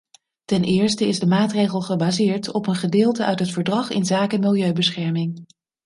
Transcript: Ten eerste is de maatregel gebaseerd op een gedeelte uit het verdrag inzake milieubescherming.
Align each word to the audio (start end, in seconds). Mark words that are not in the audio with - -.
Ten 0.45 0.63
eerste 0.63 1.07
is 1.07 1.19
de 1.19 1.25
maatregel 1.25 1.81
gebaseerd 1.81 2.51
op 2.51 2.67
een 2.67 2.75
gedeelte 2.75 3.25
uit 3.25 3.39
het 3.39 3.51
verdrag 3.51 3.89
inzake 3.89 4.37
milieubescherming. 4.39 5.45